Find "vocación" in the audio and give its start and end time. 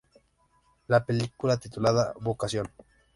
2.21-2.67